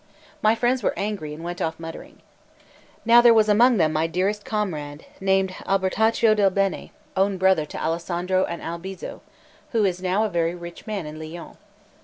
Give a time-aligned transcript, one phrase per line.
[0.41, 2.23] My friends were angry and went off muttering.
[3.05, 7.79] Now there was among them my dearest comrade, named Albertaccio del Bene, own brother to
[7.79, 9.21] Alessandro and Albizzo,
[9.73, 11.55] who is now a very rich man in Lyons.